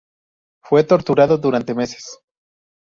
Fue 0.63 0.83
torturado 0.83 1.37
durante 1.37 1.75
meses. 1.75 2.17